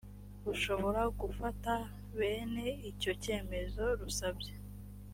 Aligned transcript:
rushobora 0.45 1.01
gufata 1.21 1.71
bene 2.17 2.65
icyo 2.89 3.11
cyemezo 3.23 3.83
rusabye 3.99 4.53